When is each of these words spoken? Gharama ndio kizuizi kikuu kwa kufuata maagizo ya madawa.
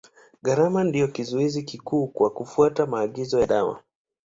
Gharama 0.43 0.83
ndio 0.83 1.07
kizuizi 1.07 1.63
kikuu 1.63 2.07
kwa 2.07 2.29
kufuata 2.29 2.85
maagizo 2.85 3.37
ya 3.39 3.47
madawa. 3.47 3.83